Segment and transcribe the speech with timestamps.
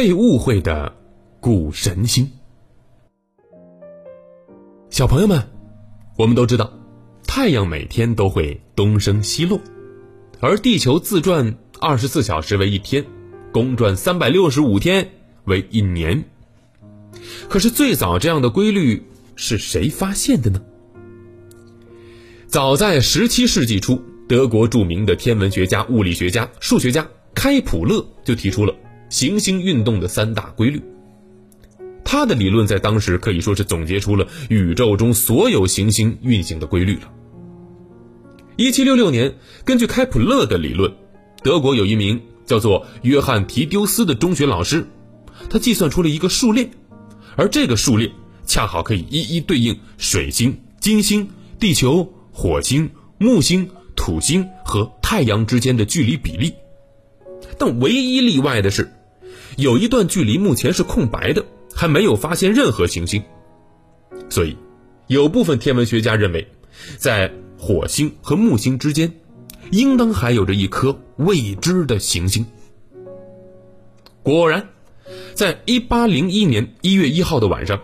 [0.00, 0.96] 被误会的
[1.40, 2.26] 谷神星。
[4.88, 5.46] 小朋友们，
[6.16, 6.72] 我们都知道，
[7.26, 9.60] 太阳每天都会东升西落，
[10.40, 13.04] 而地球自转二十四小时为一天，
[13.52, 15.06] 公转三百六十五天
[15.44, 16.24] 为一年。
[17.50, 19.02] 可是最早这样的规律
[19.36, 20.62] 是谁发现的呢？
[22.46, 28.74] 早在十七世纪初，德国著名的天文学家、物理学家、数学家开普勒就提出了
[29.10, 30.82] 行星运动的三大规律。
[32.02, 37.12] 他的理论在当时可以说是总结出了宇宙中所有行星运行的规律了。
[38.56, 40.92] 一七六六年，根据开普勒的理论，
[41.42, 44.86] 德国有一名叫做约翰提丢斯的中学老师，
[45.48, 46.70] 他计算出了一个数列。
[47.36, 48.10] 而这个数列
[48.44, 56.52] 恰好可以一一对应水星、金星、地球、火星、木星、土星和太阳之间的距离比例。
[57.56, 58.92] 但唯一例外的是，
[59.60, 63.22] 有一段距离目前是空白的，还没有发现任何行星。
[64.30, 64.56] 所以，
[65.06, 66.48] 有部分天文学家认为，
[66.96, 69.12] 在火星和木星之间，
[69.70, 72.46] 应当还有着一颗未知的行星。
[74.22, 74.66] 果然。
[75.34, 77.80] 在一八零一年一月一号的晚上，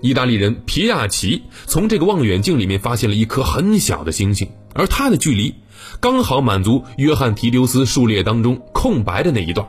[0.00, 5.54] 意大利人皮亚奇从这个望远镜里面发现了一颗很小的星星，而它的距离
[6.00, 9.68] 刚好满足约翰提丢斯数列当中空白的那一段。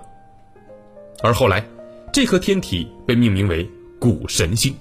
[1.24, 1.66] 而后来，
[2.12, 4.76] 这颗天体被命名为谷神星。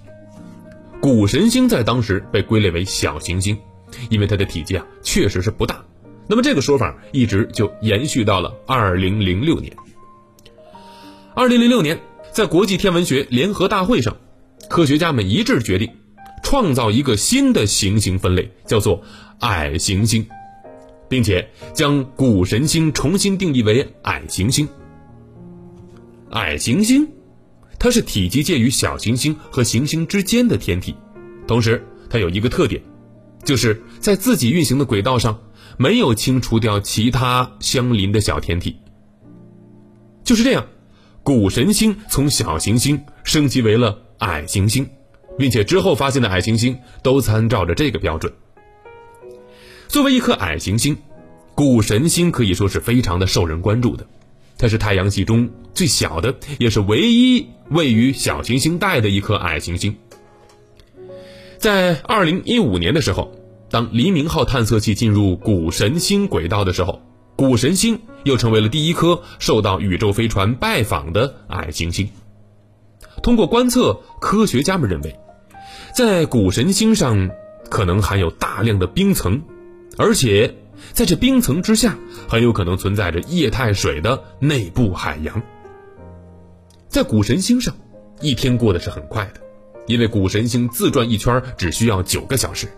[1.01, 3.57] 谷神星在当时被归类为小行星，
[4.11, 5.83] 因为它的体积啊确实是不大。
[6.27, 9.73] 那么这个说法一直就延续到了二零零六年。
[11.35, 11.99] 二零零六年。
[12.33, 14.17] 在国际天文学联合大会上，
[14.67, 15.91] 科学家们一致决定，
[16.43, 19.03] 创造一个新的行星分类，叫做
[19.41, 20.27] 矮行星，
[21.11, 24.67] 并且将谷神星重新定义为矮行星。
[26.33, 27.09] 矮行星，
[27.79, 30.95] 它是体积介于小行星和行星之间的天体，
[31.47, 32.83] 同时它有一个特点，
[33.45, 35.39] 就是在自己运行的轨道上
[35.77, 38.77] 没有清除掉其他相邻的小天体。
[40.25, 40.67] 就是这样。
[41.25, 44.89] 谷神星从小行星升级为了矮行星，
[45.39, 48.33] 并且之后发现的矮行星都参照着这个标准。
[49.87, 50.97] 作为一颗矮行星，
[51.55, 54.05] 谷神星可以说是非常的受人关注的。
[54.59, 59.97] 它是太阳系中最小的，也是唯一位于小行星带的一颗矮行星。
[61.59, 63.33] 在二零一五年的时候，
[63.71, 67.03] 当黎明号探测器进入谷神星轨道的时候。
[67.35, 72.09] 谷神星又成为了第一颗受到宇宙飞船拜访的矮行星。
[73.23, 75.17] 通过观测，科学家们认为，
[75.97, 77.31] 在谷神星上
[77.71, 79.43] 可能含有大量的冰层，
[79.97, 80.55] 而且
[80.93, 81.97] 在这冰层之下
[82.29, 85.43] 很有可能存在着液态水的内部海洋。
[86.89, 87.75] 在谷神星上，
[88.21, 89.41] 一天过得是很快的，
[89.87, 92.69] 因为谷神星自转一圈只需要九个小时，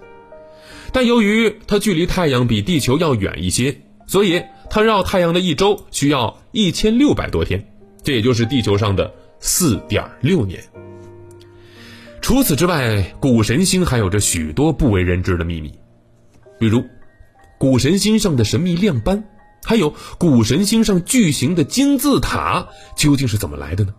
[0.93, 3.77] 但由于它距离太阳比地球要远一些，
[4.07, 4.43] 所以。
[4.71, 7.65] 它绕太阳的一周需要一千六百多天，
[8.03, 10.61] 这也就是地球上的四点六年。
[12.21, 15.73] 除此之外，谷神星还有着许多不为人知的秘密，
[16.59, 16.83] 比如
[17.59, 19.25] 谷神星上的神秘亮斑，
[19.65, 23.95] 还有谷神星上巨型的金字塔究竟是怎么来的呢？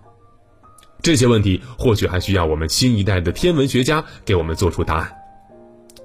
[1.01, 5.11] 这些问题或许还需要我们新一代的天文学家给我们做出答案。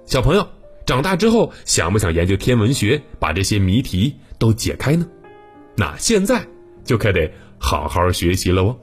[0.05, 0.47] 小朋友
[0.85, 4.15] 长大之后想不想研究天文学，把这些谜题？
[4.39, 5.07] 都解开呢，
[5.77, 6.43] 那现在
[6.85, 8.77] 就可得好好学习了哦。